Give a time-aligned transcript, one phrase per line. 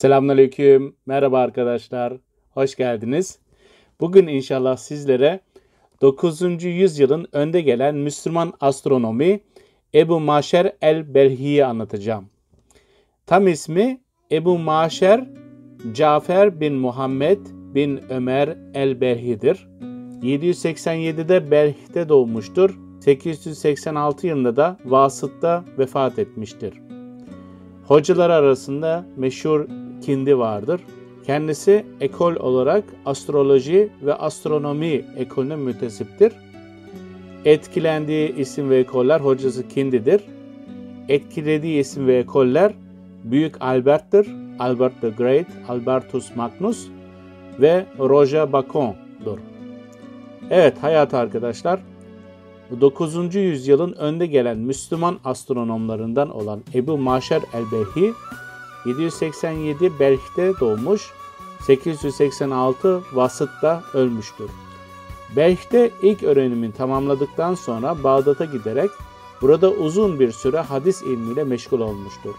[0.00, 0.96] Selamünaleyküm.
[1.06, 2.12] Merhaba arkadaşlar.
[2.50, 3.38] Hoş geldiniz.
[4.00, 5.40] Bugün inşallah sizlere
[6.02, 6.64] 9.
[6.64, 9.40] yüzyılın önde gelen Müslüman astronomi
[9.94, 12.26] Ebu Maşer el-Belhi'yi anlatacağım.
[13.26, 14.00] Tam ismi
[14.32, 15.24] Ebu Maşer
[15.92, 19.68] Cafer bin Muhammed bin Ömer el-Belhi'dir.
[20.22, 22.78] 787'de Belh'te doğmuştur.
[23.00, 26.74] 886 yılında da Vasıt'ta vefat etmiştir.
[27.86, 29.66] Hocalar arasında meşhur
[30.00, 30.80] Kindi vardır.
[31.26, 36.32] Kendisi ekol olarak astroloji ve astronomi ekolüne mütesiptir.
[37.44, 40.20] Etkilendiği isim ve ekoller hocası Kindi'dir.
[41.08, 42.72] Etkilediği isim ve ekoller
[43.24, 44.26] Büyük Albert'tir.
[44.58, 46.86] Albert the Great, Albertus Magnus
[47.60, 49.38] ve Roger Bacon'dur.
[50.50, 51.80] Evet hayat arkadaşlar
[52.80, 53.34] 9.
[53.34, 58.12] yüzyılın önde gelen Müslüman astronomlarından olan Ebu Maşer el-Behi
[58.86, 61.10] 787 Belh'te doğmuş,
[61.60, 64.50] 886 Vasıt'ta ölmüştür.
[65.36, 68.90] Belh'te ilk öğrenimini tamamladıktan sonra Bağdat'a giderek
[69.40, 72.34] burada uzun bir süre hadis ilmiyle meşgul olmuştur.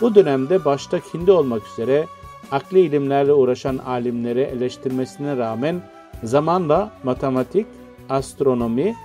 [0.00, 2.06] Bu dönemde başta Hindi olmak üzere
[2.50, 5.82] akli ilimlerle uğraşan alimleri eleştirmesine rağmen
[6.22, 7.66] zamanla matematik,
[8.08, 8.96] astronomi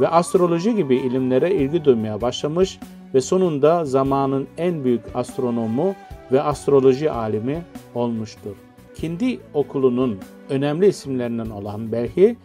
[0.00, 2.78] ve astroloji gibi ilimlere ilgi duymaya başlamış
[3.14, 5.94] ve sonunda zamanın en büyük astronomu
[6.32, 7.62] ve astroloji alimi
[7.94, 8.56] olmuştur.
[8.94, 10.18] Kindi okulunun
[10.50, 12.36] önemli isimlerinden olan Belhi,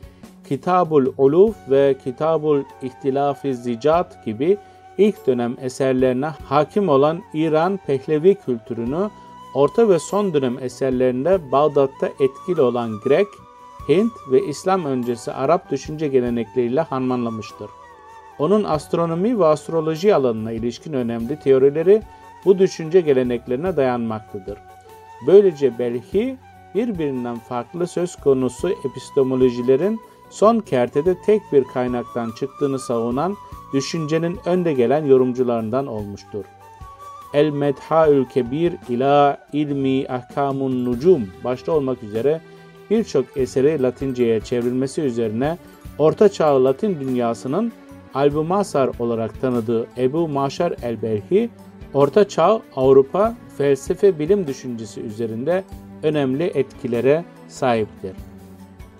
[0.50, 4.58] Kitabul Uluf ve Kitabul İhtilafi Zicat gibi
[4.98, 9.10] ilk dönem eserlerine hakim olan İran Pehlevi kültürünü
[9.56, 13.28] orta ve son dönem eserlerinde Bağdat'ta etkili olan Grek,
[13.90, 17.70] Hint ve İslam öncesi Arap düşünce gelenekleriyle harmanlamıştır.
[18.40, 22.02] Onun astronomi ve astroloji alanına ilişkin önemli teorileri
[22.46, 24.58] bu düşünce geleneklerine dayanmaktadır.
[25.28, 26.38] Böylece belki
[26.76, 30.00] birbirinden farklı söz konusu epistemolojilerin
[30.30, 33.36] son kertede tek bir kaynaktan çıktığını savunan
[33.74, 36.46] düşüncenin önde gelen yorumcularından olmuştur.
[37.34, 42.42] El Medhaül Kebir ila ilmi ahkamun nucum başta olmak üzere
[42.90, 45.58] birçok eseri Latinceye çevrilmesi üzerine
[45.98, 47.72] Orta Çağ Latin dünyasının
[48.14, 51.50] Albumasar olarak tanıdığı Ebu Maşar el-Belhi,
[51.94, 55.64] Orta Çağ Avrupa felsefe bilim düşüncesi üzerinde
[56.04, 58.12] önemli etkilere sahiptir.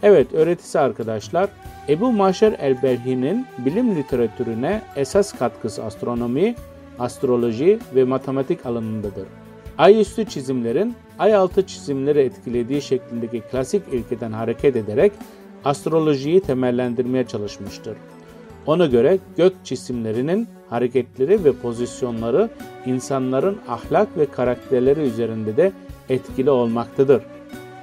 [0.04, 1.50] Evet öğretisi arkadaşlar,
[1.90, 6.56] Ebu Maşer el-Belhi'nin bilim literatürüne esas katkısı astronomi,
[7.00, 9.28] astroloji ve matematik alanındadır.
[9.78, 15.12] Ay üstü çizimlerin ay altı çizimleri etkilediği şeklindeki klasik ilkeden hareket ederek
[15.66, 17.98] astrolojiyi temellendirmeye çalışmıştır.
[18.66, 22.50] Ona göre gök cisimlerinin hareketleri ve pozisyonları
[22.86, 25.72] insanların ahlak ve karakterleri üzerinde de
[26.10, 27.24] etkili olmaktadır.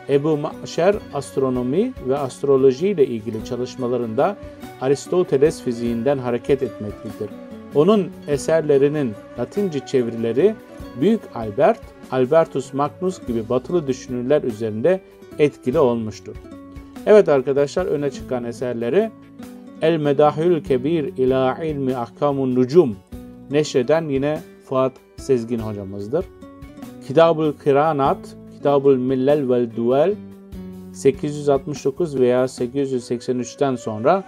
[0.09, 4.37] Ebu Maşer astronomi ve astroloji ile ilgili çalışmalarında
[4.81, 7.31] Aristoteles fiziğinden hareket etmektedir.
[7.75, 10.55] Onun eserlerinin Latince çevirileri
[11.01, 11.81] Büyük Albert,
[12.11, 15.01] Albertus Magnus gibi batılı düşünürler üzerinde
[15.39, 16.37] etkili olmuştur.
[17.07, 19.11] Evet arkadaşlar öne çıkan eserleri
[19.83, 22.97] El Medahül Kebir ila ilmi ahkamun nucum
[23.51, 26.25] neşreden yine Fuat Sezgin hocamızdır.
[27.07, 30.15] Kitabul Kiranat, Kitabul Millel vel Duel
[30.93, 34.25] 869 veya 883'ten sonra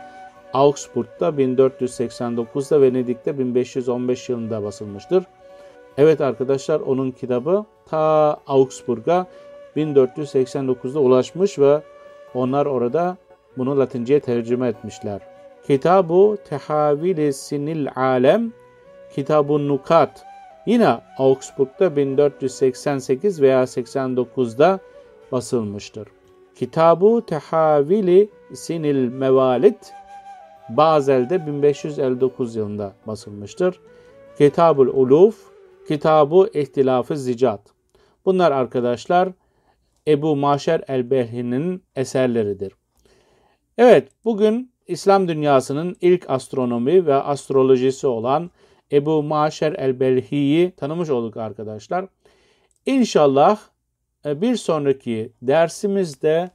[0.53, 5.25] Augsburg'da 1489'da Venedik'te 1515 yılında basılmıştır.
[5.99, 9.27] Evet arkadaşlar onun kitabı ta Augsburg'a
[9.77, 11.83] 1489'da ulaşmış ve
[12.35, 13.17] onlar orada
[13.59, 15.32] bunu Latince'ye tercüme etmişler.
[15.67, 18.53] Kitabu Tehavili Sinil Alem
[19.15, 20.25] Kitabun Nukat
[20.67, 24.79] yine Augsburg'da 1488 veya 89'da
[25.33, 26.09] basılmıştır.
[26.55, 29.93] Kitabu Tehavili Sinil Mevalit
[30.69, 33.81] Bazel'de 1559 yılında basılmıştır.
[34.39, 35.37] Kitabul Uluf,
[35.89, 37.61] Kitabu İhtilafı Zicat.
[38.25, 39.29] Bunlar arkadaşlar
[40.09, 42.73] Ebu Maşer el-Behri'nin eserleridir.
[43.79, 48.51] Evet, bugün İslam dünyasının ilk astronomi ve astrolojisi olan
[48.93, 52.07] Ebu Maşer el-Belhi'yi tanımış olduk arkadaşlar.
[52.87, 53.61] İnşallah
[54.27, 56.51] e, bir sonraki dersimizde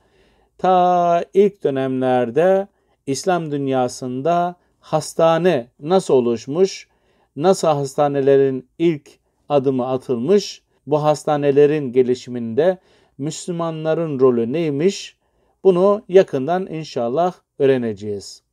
[0.58, 2.68] ta ilk dönemlerde
[3.08, 6.88] İslam dünyasında hastane nasıl oluşmuş,
[7.36, 9.10] nasıl hastanelerin ilk
[9.50, 12.78] adımı atılmış, bu hastanelerin gelişiminde
[13.18, 15.18] Müslümanların rolü neymiş
[15.64, 18.44] bunu yakından inşallah öğreneceğiz.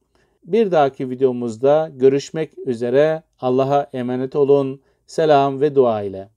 [0.44, 3.22] Bir dahaki videomuzda görüşmek üzere.
[3.40, 4.80] Allah'a emanet olun.
[5.06, 6.28] Selam ve dua ile.